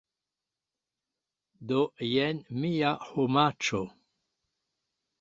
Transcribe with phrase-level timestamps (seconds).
[1.73, 3.87] Do jen mia homaĉo.